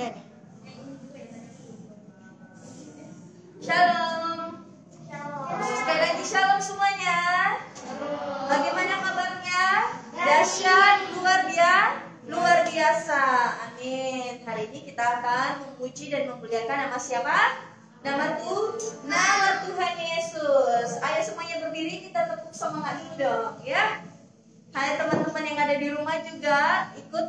Dan. 0.00 0.16
Shalom. 3.60 4.64
Shalom. 5.04 5.60
Sekali 5.60 6.00
lagi 6.00 6.24
shalom 6.24 6.56
semuanya. 6.56 7.20
Bagaimana 8.48 8.94
kabarnya? 8.96 9.64
Dahsyat, 10.16 11.04
luar 11.20 11.44
biasa, 11.44 12.00
luar 12.32 12.58
biasa. 12.64 13.22
Amin. 13.68 14.40
Hari 14.40 14.72
ini 14.72 14.88
kita 14.88 15.20
akan 15.20 15.68
memuji 15.68 16.08
dan 16.08 16.32
memuliakan 16.32 16.88
nama 16.88 16.96
siapa? 16.96 17.60
Nama 18.00 18.40
Tuhan, 18.40 19.04
nama 19.04 19.68
Tuhan 19.68 19.94
Yesus. 20.00 20.96
Ayo 21.04 21.20
semuanya 21.20 21.60
berdiri, 21.68 22.08
kita 22.08 22.24
tepuk 22.24 22.56
semangat 22.56 23.04
dulu 23.04 23.20
dong, 23.20 23.60
ya. 23.68 24.00
Hai 24.72 24.96
teman-teman 24.96 25.44
yang 25.44 25.60
ada 25.60 25.76
di 25.76 25.92
rumah 25.92 26.16
juga 26.24 26.88
ikut 26.96 27.26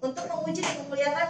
untuk 0.00 0.24
memuji 0.32 0.64
dan 0.64 0.80
memuliakan 0.84 1.29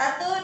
Saturno. 0.00 0.39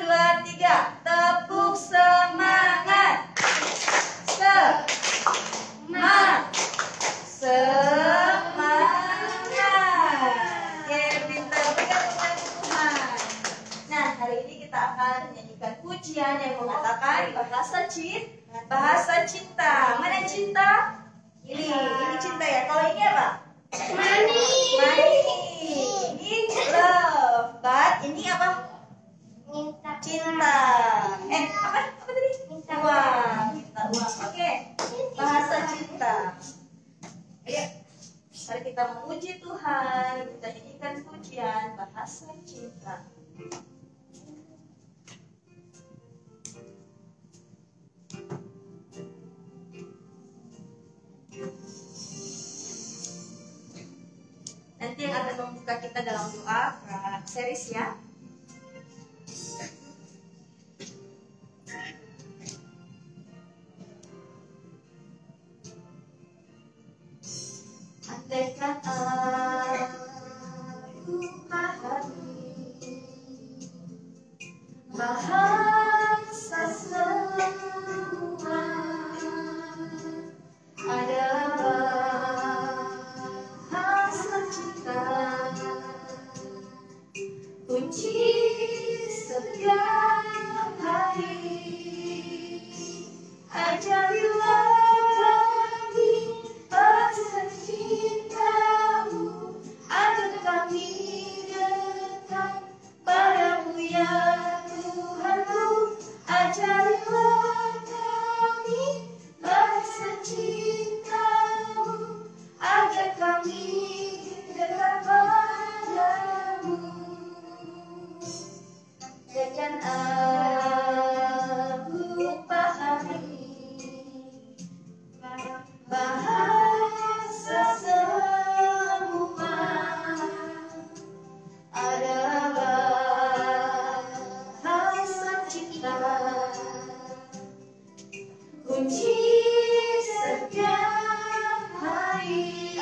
kita 55.97 56.13
dalam 56.13 56.29
doa 56.29 56.77
series 57.25 57.73
ya. 57.73 57.97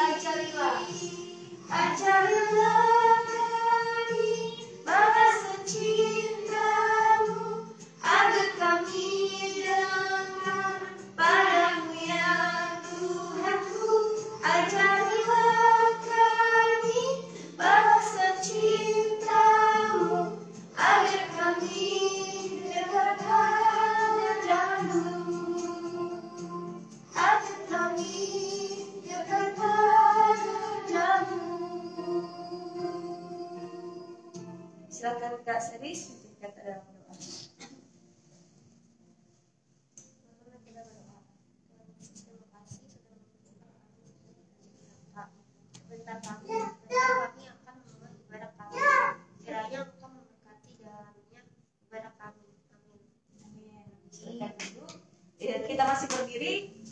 Ajarillah, 0.04 0.78
ajarillah 1.70 2.83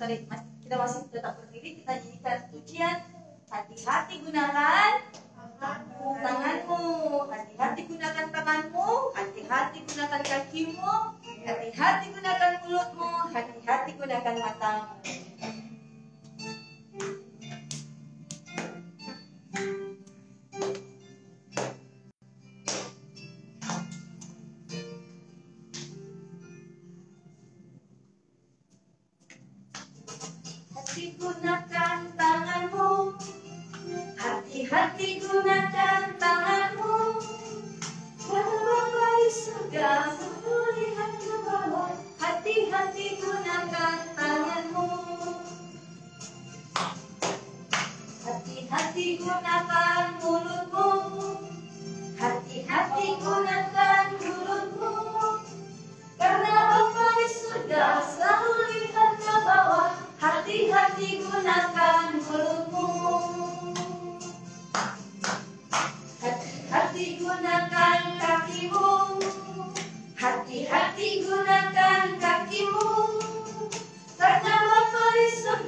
sorry, 0.02 0.26
kita 0.58 0.74
masih 0.74 1.06
tetap 1.14 1.38
berdiri, 1.38 1.78
kita 1.78 1.94
jadikan 1.94 2.42
pujian 2.50 3.06
hati-hati 3.46 4.18
gunakan. 4.18 4.81
hati 30.92 31.16
gunakan 31.16 32.04
tanganmu. 32.20 33.16
Hati-hati 34.20 35.24
gunakan 35.24 36.04
tanganmu. 36.20 36.96
Kalau 38.20 38.58
Bapak 38.60 39.12
di 39.16 39.28
surga 39.32 40.12
melihat 40.20 41.12
ke 41.16 41.36
bawah. 41.48 41.96
Hati-hati 42.20 43.06
gunakan 43.24 43.98
tanganmu. 44.12 44.88
Hati-hati 48.20 49.06
gunakan 49.16 50.04
mulut 50.20 50.61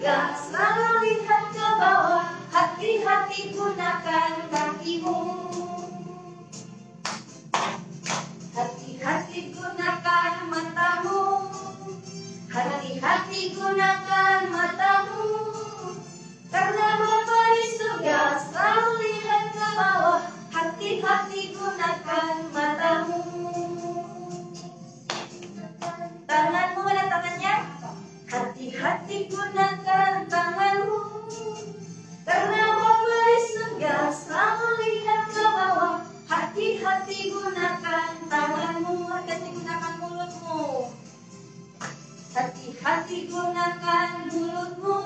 surga 0.05 0.37
Selalu 0.37 0.89
lihat 1.01 1.45
ke 1.57 1.69
bawah 1.81 2.29
Hati-hati 2.53 3.57
gunakan 3.57 4.33
kakimu. 4.53 5.17
Hati-hati 8.53 9.41
gunakan 9.57 10.33
matamu. 10.53 11.21
Hati-hati 12.53 13.41
gunakan 13.57 14.41
matamu. 14.53 15.25
Karena 16.53 16.89
Bapa 17.01 17.41
di 17.57 17.67
surga 17.73 18.21
Selalu 18.45 18.91
lihat 19.09 19.45
ke 19.57 19.69
bawah 19.73 20.21
Hati-hati 20.53 21.41
gunakan 21.57 22.35
matamu. 22.53 23.44
hati 28.85 29.33
gunakan 29.33 30.29
tanganmu. 30.29 31.01
Karena 32.21 32.65
memberi 32.77 33.39
segar 33.49 34.13
selalu 34.13 34.69
lihat 34.85 35.25
ke 35.33 35.41
bawah. 35.41 36.05
Hati-hati 36.29 37.33
gunakan 37.33 38.13
tanganmu 38.29 39.09
hati-hati 39.09 39.49
gunakan 39.57 39.95
mulutmu. 40.05 40.93
Hati-hati 42.37 43.19
gunakan 43.33 44.09
mulutmu. 44.29 44.97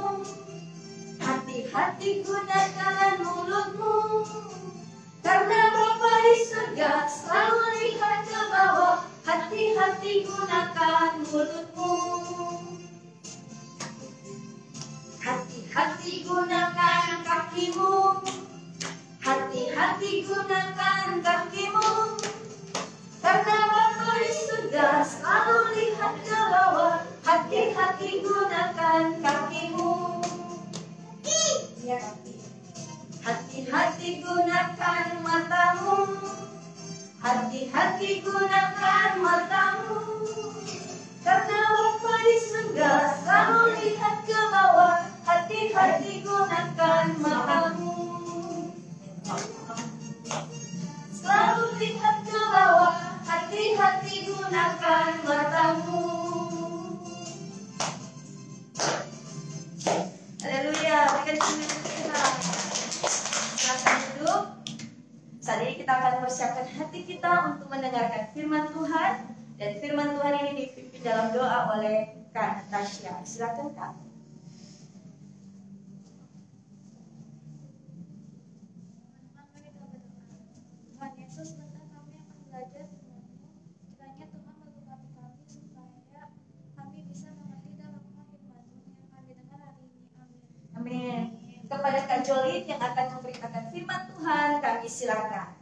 Hati-hati 1.23 2.11
gunakan 2.27 3.15
mulutmu. 3.23 3.95
Karena 5.23 5.61
Bapa 5.71 6.13
di 6.27 6.35
surga 6.51 7.07
selalu 7.07 7.63
lihat 7.79 8.27
ke 8.27 8.43
bawah. 8.51 9.07
Hati-hati 9.23 10.27
gunakan 10.27 11.11
mulutmu. 11.31 12.58
Hati 15.69 16.25
gunakan 16.25 17.21
kakimu. 17.21 18.25
Hati-hati 19.21 20.13
gunakan 20.25 21.09
kakimu. 21.21 21.91
Karena 23.21 23.59
waktu 23.69 24.09
sudah 24.09 24.33
surga 24.49 24.89
selalu 25.05 25.59
lihat 25.77 26.15
ke 26.25 26.41
bawah. 26.49 27.05
Hati-hati 27.21 28.11
gunakan 28.25 29.05
kakimu. 29.21 29.93
Iya, 31.29 32.01
Hati-hati 33.21 34.11
gunakan 34.25 35.07
matamu. 35.21 35.99
Hati-hati 37.21 38.11
gunakan 38.25 39.11
matamu. 39.21 40.01
Karena 41.21 41.61
waktu 41.77 42.13
di 42.25 42.37
surga 42.41 42.93
selalu 43.21 43.61
lihat 43.85 44.17
ke 44.25 44.41
bawah. 44.49 45.08
Hati-hati 45.49 46.21
gunakan 46.29 47.09
matamu. 47.25 47.97
Selalu 51.09 51.67
lihat 51.81 52.21
ke 52.21 52.37
bawah, 52.37 52.93
hati-hati 53.25 54.29
gunakan 54.29 55.13
matamu. 55.25 56.05
Haleluya, 60.45 61.01
kita 61.25 61.49
Silakan 63.57 63.97
duduk. 64.05 64.43
Saat 65.41 65.65
ini 65.65 65.81
kita 65.81 65.93
akan 65.97 66.29
persiapkan 66.29 66.69
hati 66.77 67.01
kita 67.09 67.57
untuk 67.57 67.73
mendengarkan 67.73 68.37
firman 68.37 68.69
Tuhan. 68.69 69.33
Dan 69.57 69.81
firman 69.81 70.13
Tuhan 70.13 70.45
ini 70.45 70.53
dipimpin 70.61 71.01
dalam 71.01 71.33
doa 71.33 71.73
oleh 71.73 72.29
Kak 72.37 72.69
Natasha 72.69 73.25
Silakan 73.25 73.73
Kak. 73.73 73.97
disilahkan. 94.89 95.58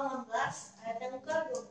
2018 0.00 0.80
ada 0.80 1.06
ke 1.12 1.34
20 1.52 1.69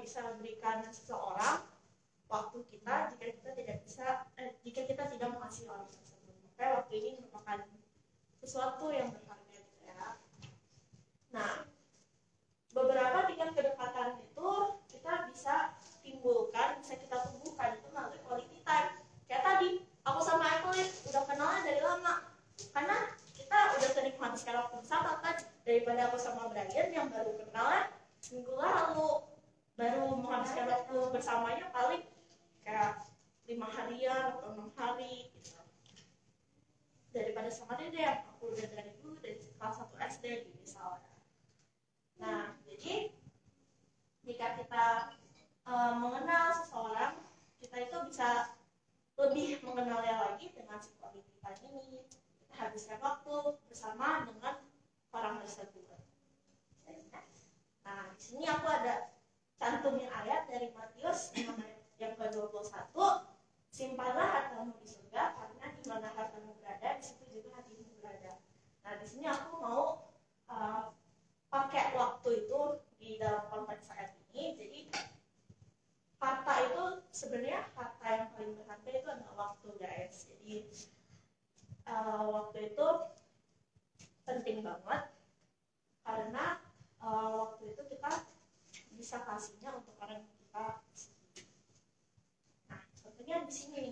bisa 0.00 0.24
berikan 0.40 0.80
seseorang 0.88 1.64
waktu 2.30 2.58
kita 2.72 3.14
jika 3.14 3.26
kita 3.36 3.50
tidak 3.54 3.76
bisa 3.84 4.06
eh, 4.40 4.56
jika 4.64 4.86
kita 4.88 5.04
tidak 5.12 5.28
mengasihi 5.34 5.68
orang 5.68 5.86
tersebut. 5.86 6.34
Maka 6.46 6.64
waktu 6.82 6.92
ini 6.98 7.10
merupakan 7.20 7.58
sesuatu 8.40 8.86
yang 8.90 9.12
berharga 9.12 9.52
gitu 9.52 9.78
ya. 9.84 10.16
Nah 11.36 11.68
beberapa 12.70 13.26
tingkat 13.26 13.50
kedekatan 13.52 14.22
itu 14.22 14.50
kita 14.88 15.12
bisa 15.28 15.56
timbulkan 16.00 16.78
bisa 16.80 16.94
kita 16.96 17.16
tumbuhkan 17.28 17.76
itu 17.76 17.88
melalui 17.92 18.20
quality 18.24 18.58
time. 18.64 18.90
Kayak 19.26 19.42
tadi 19.46 19.68
aku 20.06 20.20
sama 20.22 20.44
Evelyn 20.58 20.88
udah 21.12 21.22
kenalnya 21.28 21.60
dari 21.66 21.80
lama. 21.82 22.14
Karena 22.70 22.96
kita 23.34 23.58
udah 23.76 23.90
sering 23.90 24.14
menghabiskan 24.16 24.54
waktu 24.58 24.74
bersama 24.80 25.18
kan. 25.20 25.36
Daripada 25.60 26.10
aku 26.10 26.18
sama 26.18 26.50
Brian 26.50 26.90
yang 26.90 27.06
baru 27.12 27.36
kenalan 27.36 27.90
minggu 28.28 28.52
lalu 28.52 29.29
baru 29.80 30.12
menghabiskan 30.12 30.68
waktu 30.68 30.96
bersamanya 31.08 31.72
paling 31.72 32.04
kayak 32.60 33.00
lima 33.48 33.64
harian 33.72 34.36
atau 34.36 34.52
enam 34.52 34.68
hari 34.76 35.32
gitu. 35.32 35.56
daripada 37.16 37.48
sama 37.48 37.80
dede 37.80 37.96
yang 37.96 38.28
aku 38.28 38.52
udah 38.52 38.68
dari 38.76 38.92
dulu 39.00 39.16
dari 39.24 39.40
kelas 39.40 39.80
1 39.80 39.96
SD 40.20 40.24
di 40.44 40.52
misalnya. 40.60 41.16
Nah 42.20 42.60
jadi 42.68 43.08
jika 44.20 44.60
kita 44.60 44.84
eh, 45.64 45.92
mengenal 45.96 46.60
seseorang 46.60 47.16
kita 47.64 47.76
itu 47.80 47.96
bisa 48.12 48.52
lebih 49.16 49.64
mengenalnya 49.64 50.28
lagi 50.28 50.52
dengan 50.52 50.76
si 50.76 50.92
quality 51.00 51.40
time 51.40 51.72
ini. 51.80 52.04
Kita 52.44 52.68
habiskan 52.68 53.00
waktu 53.00 53.56
bersama 53.64 54.28
dengan 54.28 54.60
orang 55.16 55.40
tersebut. 55.40 55.88
Nah, 57.80 58.06
di 58.14 58.22
sini 58.22 58.46
aku 58.46 58.70
ada 58.70 59.10
cantumin 59.60 60.08
ayat 60.08 60.48
dari 60.48 60.72
Matius 60.72 61.36
6 61.36 61.52
ayat 61.52 61.84
yang 62.00 62.16
ke-21. 62.16 62.96
Simpanlah 63.70 64.28
hartamu 64.32 64.72
di 64.80 64.88
surga 64.88 65.36
karena 65.36 65.66
di 65.76 65.82
mana 65.84 66.08
hartamu 66.16 66.56
berada, 66.58 66.96
di 66.96 67.04
situ 67.04 67.24
juga 67.28 67.60
hatimu 67.60 68.00
berada. 68.00 68.40
Nah, 68.82 68.96
di 68.96 69.06
sini 69.06 69.28
aku 69.28 69.60
mau 69.60 70.10
uh, 70.48 70.96
pakai 71.52 71.92
waktu 71.92 72.48
itu 72.48 72.60
di 72.96 73.20
dalam 73.20 73.46
konteks 73.52 73.92
ayat 73.92 74.16
ini. 74.32 74.56
Jadi 74.56 74.80
harta 76.18 76.54
itu 76.66 76.84
sebenarnya 77.12 77.68
harta 77.76 78.06
yang 78.08 78.28
paling 78.32 78.52
berharga 78.56 78.90
itu 78.96 79.08
adalah 79.12 79.34
waktu, 79.36 79.68
guys. 79.76 80.24
Jadi 80.24 80.56
uh, 81.84 82.24
waktu 82.32 82.72
itu 82.72 82.88
penting 84.24 84.64
banget 84.64 85.04
karena 86.00 86.58
uh, 87.04 87.28
waktu 87.44 87.76
itu 87.76 87.82
kita 87.92 88.08
bisa 89.00 89.24
kasihnya 89.24 89.72
untuk 89.72 89.96
orang 89.96 90.20
yang 90.20 90.28
kita. 90.28 90.66
Nah, 92.68 92.82
contohnya 93.00 93.36
di 93.48 93.52
sini 93.56 93.84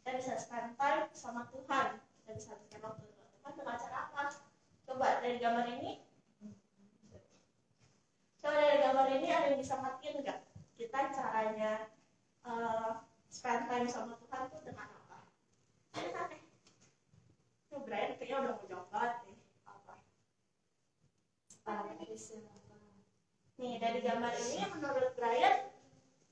kita 0.00 0.10
bisa 0.16 0.40
spend 0.40 0.72
time 0.80 1.12
sama 1.12 1.52
Tuhan, 1.52 2.00
kita 2.00 2.30
bisa 2.32 2.56
habiskan 2.56 2.80
waktu 2.80 3.04
dengan 3.12 3.28
Tuhan 3.36 3.52
dengan 3.60 3.76
cara 3.76 3.98
apa? 4.08 4.24
Coba 4.88 5.20
dari 5.20 5.36
gambar 5.36 5.68
ini, 5.76 6.00
coba 8.40 8.56
dari 8.56 8.78
gambar 8.80 9.06
ini 9.20 9.28
ada 9.28 9.46
yang 9.52 9.60
bisa 9.60 9.76
matiin 9.84 10.24
nggak? 10.24 10.40
Kita 10.80 10.98
caranya 11.12 11.92
uh, 12.48 13.04
spend 13.28 13.68
time 13.68 13.84
sama 13.84 14.16
Tuhan 14.16 14.48
itu 14.48 14.58
dengan 14.64 14.88
apa? 14.96 15.28
Ada? 15.92 16.32
Tuh 17.68 17.84
Brian 17.84 18.16
kayaknya 18.16 18.48
udah 18.48 18.52
mau 18.56 18.64
jawab 18.64 18.88
banget 18.88 19.28
nih. 19.28 19.38
Apa? 19.68 19.94
Nih 23.62 23.78
dari 23.78 24.02
gambar 24.02 24.34
ini 24.34 24.66
menurut 24.74 25.14
Brian 25.14 25.70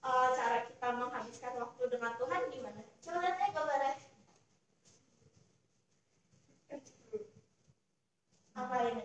eh, 0.03 0.29
cara 0.35 0.67
kita 0.67 0.89
menghabiskan 0.99 1.55
waktu 1.63 1.83
dengan 1.87 2.19
Tuhan 2.19 2.43
gimana? 2.51 2.83
Coba 2.99 3.23
lihat 3.23 3.39
ya 3.39 3.49
gambarnya. 3.55 3.95
Apa? 8.59 8.77
Ini 8.83 9.03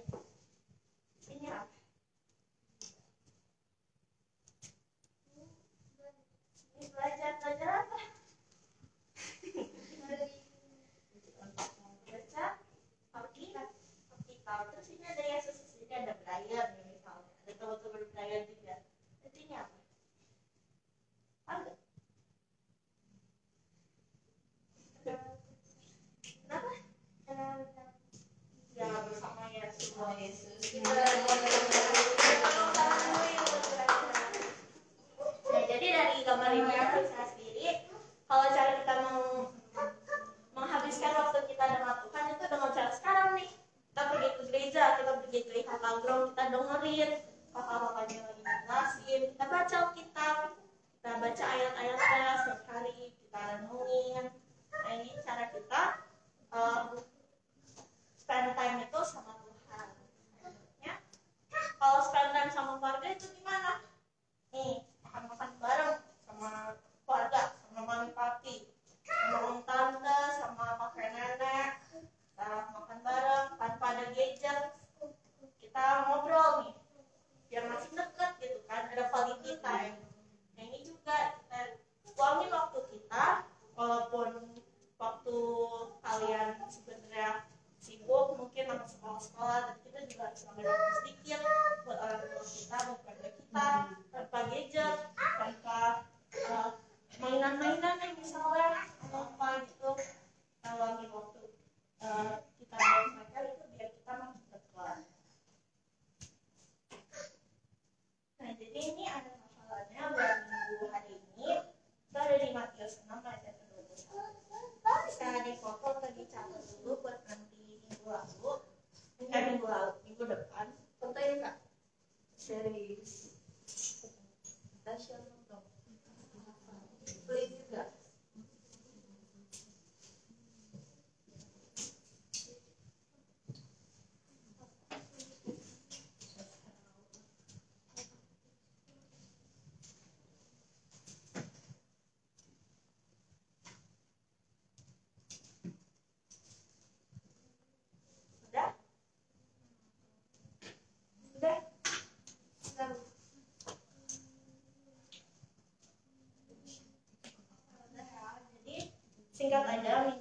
kan 159.55 159.63
ajaran 159.79 160.15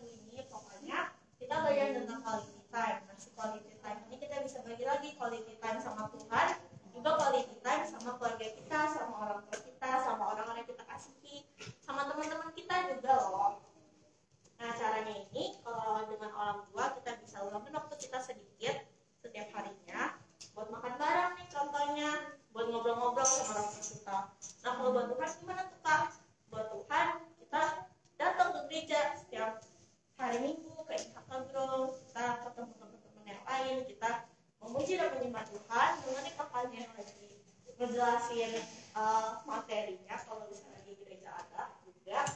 ngejelasin 37.95 38.51
eh, 38.99 39.31
materinya 39.47 40.19
kalau 40.27 40.51
misalnya 40.51 40.83
di 40.83 40.99
gereja 40.99 41.31
ada 41.31 41.79
juga 41.87 42.27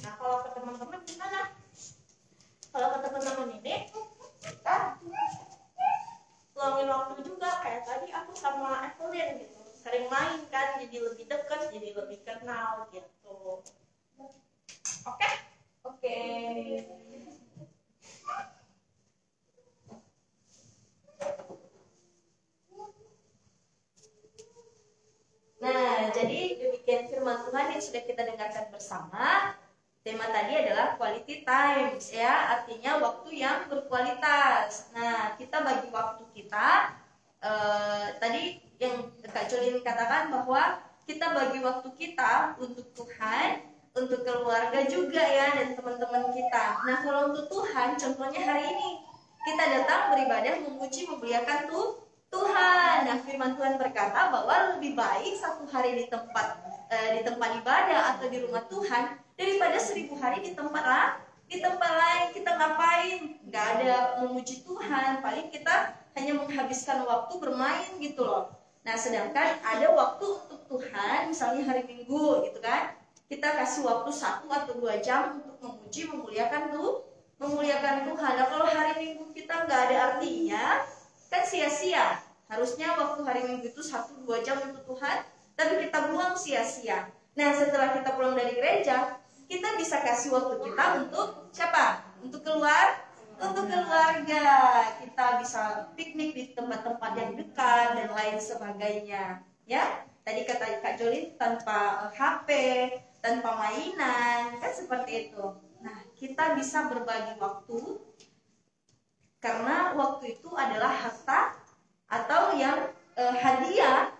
Nah, 0.00 0.16
kalau 0.16 0.40
ke 0.46 0.54
teman-teman 0.56 1.02
gimana? 1.04 1.52
Kalau 2.72 2.88
ke 2.94 2.98
teman-teman 3.04 3.48
ini, 3.60 3.90
kita 4.40 4.96
luangin 6.56 6.88
waktu 6.88 7.20
juga. 7.26 7.50
Kayak 7.60 7.82
tadi 7.84 8.08
aku 8.08 8.32
sama 8.32 8.86
Evelyn 8.86 9.44
gitu. 9.44 9.60
Sering 9.76 10.08
main 10.08 10.40
kan, 10.48 10.80
jadi 10.80 10.96
lebih 11.04 11.28
dekat, 11.28 11.68
jadi 11.68 11.88
lebih 11.92 12.16
kenal 12.24 12.88
gitu. 12.94 13.60
Oke? 15.04 15.30
Oke. 15.84 16.16
Nah, 25.60 26.08
jadi 26.16 26.56
demikian 26.56 27.04
firman 27.12 27.36
Tuhan 27.44 27.76
yang 27.76 27.82
sudah 27.84 28.02
kita 28.08 28.24
dengarkan 28.24 28.72
bersama. 28.72 29.52
Tema 30.00 30.24
tadi 30.32 30.56
adalah 30.56 30.96
quality 30.96 31.44
time, 31.44 32.00
ya, 32.08 32.56
artinya 32.56 32.96
waktu 33.04 33.44
yang 33.44 33.68
berkualitas. 33.68 34.88
Nah, 34.96 35.36
kita 35.36 35.59
bagi 35.70 35.88
waktu 35.94 36.24
kita. 36.34 36.68
eh, 37.40 38.06
tadi 38.20 38.60
yang 38.76 39.00
Kak 39.24 39.48
Jolin 39.48 39.80
katakan 39.80 40.28
bahwa 40.28 40.84
kita 41.08 41.32
bagi 41.32 41.64
waktu 41.64 41.88
kita 41.96 42.60
untuk 42.60 42.84
Tuhan, 42.92 43.64
untuk 43.96 44.20
keluarga 44.28 44.84
juga 44.84 45.24
ya, 45.24 45.56
dan 45.56 45.72
teman-teman 45.72 46.36
kita. 46.36 46.64
Nah, 46.84 46.96
kalau 47.00 47.32
untuk 47.32 47.48
Tuhan, 47.48 47.96
contohnya 47.96 48.40
hari 48.44 48.76
ini 48.76 48.88
kita 49.40 49.64
datang 49.72 50.12
beribadah, 50.12 50.60
memuji, 50.68 51.08
memuliakan 51.08 51.72
tuh 51.72 52.04
Tuhan. 52.28 53.08
Nah, 53.08 53.16
firman 53.24 53.56
Tuhan 53.56 53.80
berkata 53.80 54.28
bahwa 54.28 54.76
lebih 54.76 54.92
baik 54.92 55.34
satu 55.40 55.64
hari 55.72 55.96
di 55.96 56.04
tempat 56.12 56.60
eh, 56.92 57.08
di 57.18 57.20
tempat 57.24 57.56
ibadah 57.58 58.14
atau 58.14 58.26
di 58.28 58.38
rumah 58.44 58.68
Tuhan 58.68 59.16
daripada 59.34 59.80
seribu 59.80 60.14
hari 60.20 60.44
di 60.44 60.52
tempat 60.52 60.84
lah 60.84 61.08
di 61.50 61.58
tempat 61.58 61.92
lain 61.98 62.26
kita 62.30 62.50
ngapain? 62.54 63.20
Nggak 63.50 63.66
ada 63.74 64.22
memuji 64.22 64.62
Tuhan 64.62 65.18
paling 65.18 65.50
kita 65.50 65.98
hanya 66.14 66.38
menghabiskan 66.38 67.02
waktu 67.02 67.34
bermain 67.42 67.90
gitu 67.98 68.22
loh. 68.22 68.54
Nah 68.86 68.94
sedangkan 68.94 69.58
ada 69.58 69.90
waktu 69.90 70.24
untuk 70.46 70.62
Tuhan 70.70 71.34
misalnya 71.34 71.66
hari 71.66 71.82
Minggu 71.82 72.46
gitu 72.46 72.62
kan? 72.62 72.94
Kita 73.26 73.58
kasih 73.58 73.82
waktu 73.82 74.10
satu 74.14 74.46
atau 74.46 74.78
dua 74.78 75.02
jam 75.02 75.42
untuk 75.42 75.58
memuji 75.58 76.06
memuliakan 76.06 76.70
tuh 76.70 77.02
memuliakan 77.42 78.06
Tuhan. 78.06 78.32
Nah 78.38 78.46
kalau 78.46 78.66
hari 78.70 78.94
Minggu 79.02 79.34
kita 79.34 79.66
nggak 79.66 79.80
ada 79.90 79.96
artinya 80.14 80.86
kan 81.26 81.42
sia-sia. 81.42 82.22
Harusnya 82.46 82.94
waktu 82.94 83.26
hari 83.26 83.42
Minggu 83.42 83.74
itu 83.74 83.82
satu 83.82 84.22
dua 84.22 84.38
jam 84.46 84.54
untuk 84.62 84.86
Tuhan 84.86 85.26
tapi 85.58 85.82
kita 85.82 86.14
buang 86.14 86.38
sia-sia. 86.38 87.10
Nah 87.34 87.50
setelah 87.50 87.90
kita 87.98 88.14
pulang 88.14 88.38
dari 88.38 88.54
gereja 88.54 89.18
kita 89.50 89.74
bisa 89.74 89.98
kasih 89.98 90.30
waktu 90.30 90.62
kita 90.62 90.84
untuk 91.02 91.39
siapa? 91.50 92.02
Untuk 92.22 92.42
keluar, 92.46 93.06
untuk 93.38 93.66
keluarga. 93.66 94.46
Kita 95.02 95.26
bisa 95.42 95.62
piknik 95.98 96.30
di 96.34 96.44
tempat-tempat 96.54 97.12
yang 97.18 97.32
dekat 97.36 97.86
dan 97.98 98.10
lain 98.14 98.38
sebagainya. 98.38 99.42
Ya, 99.66 100.06
tadi 100.26 100.42
kata 100.46 100.82
Kak 100.82 100.98
Jolin 100.98 101.34
tanpa 101.38 102.08
eh, 102.08 102.12
HP, 102.14 102.48
tanpa 103.22 103.54
mainan, 103.58 104.58
kan 104.58 104.72
seperti 104.72 105.30
itu. 105.30 105.44
Nah, 105.82 105.98
kita 106.18 106.58
bisa 106.58 106.90
berbagi 106.90 107.38
waktu 107.38 107.98
karena 109.40 109.96
waktu 109.96 110.36
itu 110.36 110.52
adalah 110.52 110.92
harta 110.92 111.56
atau 112.10 112.52
yang 112.58 112.92
eh, 113.16 113.34
hadiah 113.40 114.12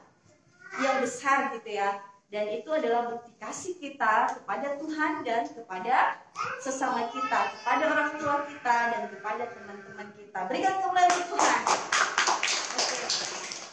yang 0.80 1.02
besar 1.02 1.52
gitu 1.52 1.76
ya 1.76 1.98
dan 2.30 2.46
itu 2.46 2.70
adalah 2.70 3.10
bukti 3.10 3.34
kasih 3.42 3.74
kita 3.82 4.38
kepada 4.38 4.78
Tuhan 4.78 5.26
dan 5.26 5.42
kepada 5.50 6.22
sesama 6.62 7.10
kita, 7.10 7.58
kepada 7.58 7.84
orang 7.90 8.10
tua 8.22 8.46
kita 8.46 8.76
dan 8.94 9.02
kepada 9.10 9.50
teman-teman 9.50 10.08
kita. 10.14 10.38
Berikan 10.46 10.78
kemuliaan 10.78 11.26
Tuhan. 11.26 11.60
Oke. 12.78 12.96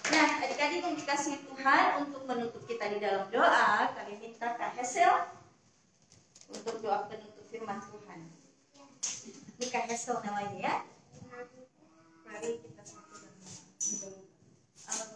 Nah, 0.10 0.28
adik-adik 0.42 0.82
yang 0.82 0.98
dikasih 0.98 1.38
Tuhan 1.46 1.86
untuk 2.02 2.26
menutup 2.26 2.66
kita 2.66 2.90
di 2.90 2.98
dalam 2.98 3.30
doa, 3.30 3.94
kami 3.94 4.18
minta 4.18 4.58
Kak 4.58 4.74
Hesel 4.74 5.30
untuk 6.50 6.82
doa 6.82 7.06
penutup 7.06 7.46
firman 7.54 7.78
Tuhan. 7.78 8.26
Ini 9.54 9.66
Kak 9.70 9.86
Hesel 9.86 10.18
namanya 10.26 10.58
ya. 10.58 10.76
Mari 12.26 12.58
kita 12.66 12.82
satu 12.82 13.06
dan 13.22 14.14
Allah 14.88 15.10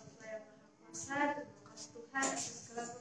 Tuhan 1.89 2.29
melimpahkan 2.71 3.00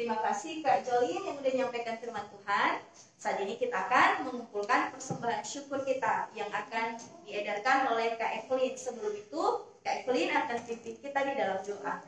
terima 0.00 0.16
kasih 0.24 0.64
Kak 0.64 0.88
Jolin 0.88 1.28
yang 1.28 1.36
udah 1.36 1.52
nyampaikan 1.60 2.00
firman 2.00 2.24
Tuhan. 2.32 2.80
Saat 3.20 3.36
ini 3.44 3.60
kita 3.60 3.84
akan 3.84 4.32
mengumpulkan 4.32 4.96
persembahan 4.96 5.44
syukur 5.44 5.84
kita 5.84 6.32
yang 6.32 6.48
akan 6.48 6.96
diedarkan 7.28 7.92
oleh 7.92 8.16
Kak 8.16 8.32
Evelyn. 8.40 8.72
Sebelum 8.80 9.12
itu, 9.12 9.42
Kak 9.84 10.00
Evelyn 10.00 10.32
akan 10.32 10.56
pimpin 10.64 10.96
kita 11.04 11.20
di 11.20 11.36
dalam 11.36 11.60
doa. 11.60 12.00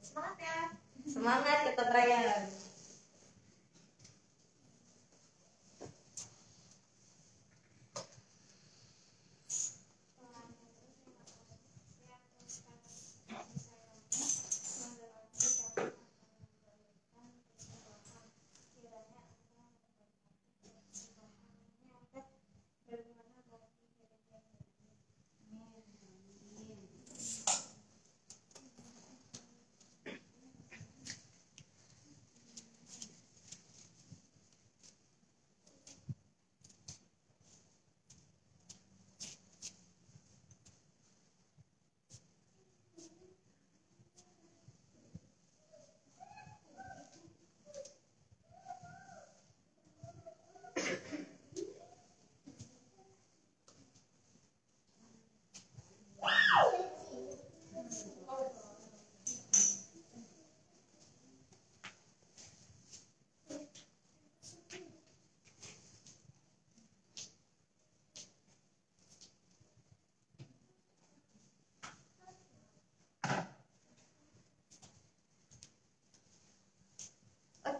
Semangat 0.00 0.36
ya. 0.40 0.56
Semangat 1.04 1.58
kita 1.68 1.82
Brian. 1.92 2.48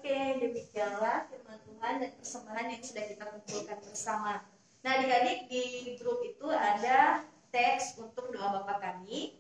Oke, 0.03 0.32
demikianlah 0.43 1.31
firman 1.31 1.59
Tuhan 1.63 1.95
dan 2.03 2.11
persembahan 2.19 2.67
yang 2.75 2.83
sudah 2.83 3.05
kita 3.07 3.25
kumpulkan 3.31 3.79
bersama. 3.87 4.33
Nah, 4.83 4.91
adik-adik 4.99 5.47
di 5.47 5.63
grup 5.95 6.19
itu 6.27 6.51
ada 6.51 7.23
teks 7.55 8.03
untuk 8.03 8.35
doa 8.35 8.61
Bapak 8.61 8.83
kami. 8.83 9.39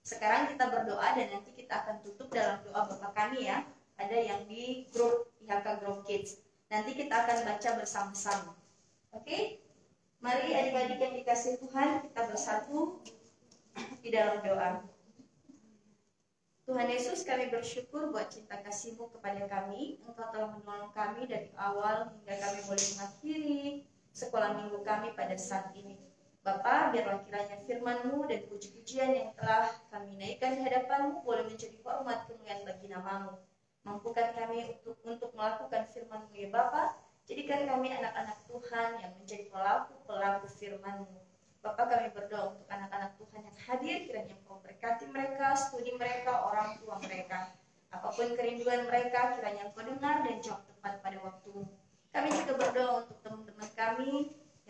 Sekarang 0.00 0.48
kita 0.48 0.72
berdoa 0.72 1.12
dan 1.12 1.28
nanti 1.28 1.52
kita 1.52 1.84
akan 1.84 2.00
tutup 2.00 2.32
dalam 2.32 2.64
doa 2.64 2.88
Bapak 2.88 3.12
kami 3.12 3.52
ya. 3.52 3.68
Ada 4.00 4.16
yang 4.16 4.40
di 4.48 4.88
grup 4.88 5.28
IHK 5.44 5.84
Group 5.84 6.08
Kids. 6.08 6.40
Nanti 6.72 6.96
kita 6.96 7.28
akan 7.28 7.44
baca 7.44 7.70
bersama-sama. 7.76 8.52
Oke? 9.12 9.60
Mari 10.18 10.50
adik-adik 10.50 10.98
yang 10.98 11.14
dikasih 11.14 11.62
Tuhan, 11.62 12.08
kita 12.08 12.20
bersatu 12.26 12.98
di 14.02 14.08
dalam 14.10 14.42
doa. 14.42 14.82
Tuhan 16.68 16.84
Yesus 16.84 17.24
kami 17.24 17.48
bersyukur 17.48 18.12
buat 18.12 18.28
cinta 18.28 18.60
kasih-Mu 18.60 19.08
kepada 19.16 19.40
kami. 19.48 20.04
Engkau 20.04 20.28
telah 20.28 20.52
menolong 20.52 20.92
kami 20.92 21.24
dari 21.24 21.48
awal 21.56 22.12
hingga 22.12 22.36
kami 22.44 22.60
boleh 22.68 22.86
mengakhiri 22.92 23.62
sekolah 24.12 24.52
minggu 24.52 24.84
kami 24.84 25.16
pada 25.16 25.32
saat 25.40 25.72
ini. 25.72 25.96
Bapa, 26.44 26.92
biarlah 26.92 27.24
kiranya 27.24 27.56
firman-Mu 27.64 28.28
dan 28.28 28.44
puji-pujian 28.52 29.16
yang 29.16 29.32
telah 29.32 29.80
kami 29.88 30.20
naikkan 30.20 30.60
di 30.60 30.68
hadapan-Mu 30.68 31.24
boleh 31.24 31.48
menjadi 31.48 31.80
hormat 31.80 32.28
kemuliaan 32.28 32.60
bagi 32.68 32.86
nama-Mu. 32.92 33.32
Mampukan 33.88 34.36
kami 34.36 34.68
untuk 34.68 35.00
untuk 35.08 35.32
melakukan 35.32 35.88
firman-Mu 35.88 36.36
ya 36.36 36.52
Bapa. 36.52 37.00
Jadikan 37.24 37.64
kami 37.64 37.96
anak-anak 37.96 38.44
Tuhan 38.44 39.00
yang 39.00 39.16
menjadi 39.16 39.48
pelaku-pelaku 39.48 40.52
firman-Mu. 40.60 41.27
Bapak 41.58 41.90
kami 41.90 42.08
berdoa 42.14 42.54
untuk 42.54 42.70
anak-anak 42.70 43.18
Tuhan 43.18 43.42
yang 43.42 43.58
hadir, 43.58 43.96
kiranya 44.06 44.34
Engkau 44.38 44.62
berkati 44.62 45.10
mereka, 45.10 45.58
studi 45.58 45.90
mereka, 45.98 46.46
orang 46.46 46.78
tua 46.78 47.02
mereka. 47.02 47.58
Apa 47.90 48.14
pun 48.14 48.30
kerinduan 48.38 48.86
mereka, 48.86 49.34
kiranya 49.34 49.66
Engkau 49.66 49.82
dengar 49.82 50.22
dan 50.22 50.38
jawab 50.38 50.62
tepat 50.70 51.02
pada 51.02 51.18
waktu. 51.18 51.66
Kami 52.14 52.28
juga 52.30 52.52
berdoa 52.62 52.92
untuk 53.02 53.18
teman-teman 53.26 53.70
kami 53.74 54.12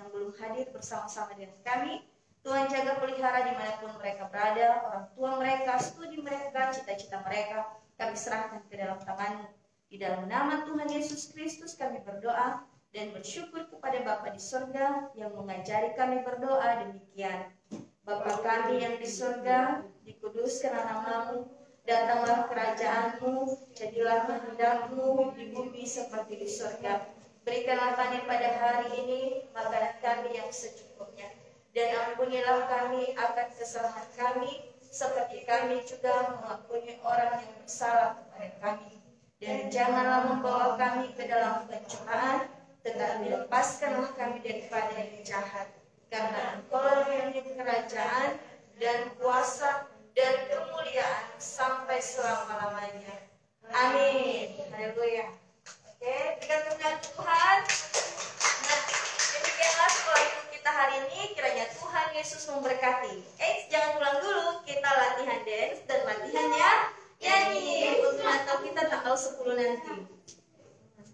yang 0.00 0.08
belum 0.08 0.32
hadir 0.40 0.66
bersama-sama 0.72 1.36
dengan 1.36 1.60
kami. 1.60 2.08
Tuhan 2.40 2.70
jaga 2.72 2.96
pelihara 3.02 3.44
di 3.44 3.52
mana 3.52 3.76
pun 3.82 3.92
mereka 4.00 4.24
berada, 4.32 4.80
orang 4.88 5.06
tua 5.12 5.30
mereka, 5.36 5.76
studi 5.76 6.16
mereka, 6.24 6.72
cita-cita 6.72 7.20
mereka, 7.20 7.76
kami 8.00 8.16
serahkan 8.16 8.64
ke 8.64 8.74
dalam 8.80 8.96
tanganmu. 9.04 9.52
Di 9.92 9.96
dalam 10.00 10.24
nama 10.24 10.64
Tuhan 10.64 10.88
Yesus 10.88 11.32
Kristus 11.36 11.76
kami 11.76 12.00
berdoa 12.00 12.64
dan 12.92 13.12
bersyukur 13.12 13.68
kepada 13.68 14.00
Bapa 14.00 14.32
di 14.32 14.40
surga 14.40 15.12
yang 15.12 15.36
mengajari 15.36 15.92
kami 15.92 16.24
berdoa 16.24 16.88
demikian. 16.88 17.52
Bapa 18.08 18.40
kami 18.40 18.80
yang 18.80 18.96
di 18.96 19.04
surga, 19.04 19.84
dikuduskan 20.08 20.72
namamu, 20.72 21.52
datanglah 21.84 22.48
kerajaanmu, 22.48 23.68
jadilah 23.76 24.24
kehendakmu 24.24 25.36
di 25.36 25.52
bumi 25.52 25.84
seperti 25.84 26.40
di 26.40 26.48
surga. 26.48 27.04
Berikanlah 27.44 27.96
kami 27.96 28.24
pada 28.24 28.60
hari 28.60 28.88
ini 29.04 29.20
makanan 29.52 29.96
kami 30.00 30.36
yang 30.36 30.48
secukupnya. 30.48 31.28
Dan 31.76 31.92
ampunilah 31.92 32.64
kami 32.68 33.12
akan 33.12 33.48
kesalahan 33.56 34.08
kami, 34.16 34.72
seperti 34.80 35.44
kami 35.44 35.84
juga 35.84 36.36
mengampuni 36.36 36.96
orang 37.04 37.44
yang 37.44 37.52
bersalah 37.60 38.20
kepada 38.20 38.48
kami. 38.64 39.00
Dan 39.38 39.68
janganlah 39.68 40.32
membawa 40.32 40.74
kami 40.80 41.12
ke 41.14 41.28
dalam 41.28 41.68
pencobaan, 41.68 42.57
tetapi 42.88 43.28
lepaskanlah 43.28 44.16
kami 44.16 44.40
daripada 44.40 44.96
yang 44.96 45.20
jahat. 45.20 45.68
Karena 46.08 46.56
engkau 46.56 47.04
yang 47.12 47.36
kerajaan 47.36 48.40
dan 48.80 49.12
kuasa 49.20 49.92
dan 50.16 50.34
kemuliaan 50.48 51.28
sampai 51.36 52.00
selama-lamanya. 52.00 53.28
Amin. 53.68 54.56
Haleluya. 54.72 55.28
Oke, 55.84 56.16
berikan 56.40 56.60
kemuliaan 56.64 56.98
Tuhan. 57.04 57.58
Nah, 58.64 58.82
demikianlah 59.36 59.92
kita 60.48 60.70
hari 60.72 60.94
ini. 61.04 61.20
Kiranya 61.36 61.66
Tuhan 61.76 62.06
Yesus 62.16 62.48
memberkati. 62.48 63.20
Eh, 63.36 63.68
jangan 63.68 64.00
pulang 64.00 64.16
dulu. 64.24 64.64
Kita 64.64 64.88
latihan 64.88 65.44
dance 65.44 65.84
dan 65.84 66.00
latihannya 66.08 66.72
nyanyi 67.20 68.00
untuk 68.00 68.24
Natal 68.24 68.64
kita 68.64 68.82
tanggal 68.88 69.12
10 69.12 69.60
nanti. 69.60 69.94